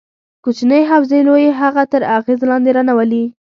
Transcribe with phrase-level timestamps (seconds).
[0.43, 3.23] کوچنۍ حوزې لویې هغه تر اغېز لاندې رانه ولي.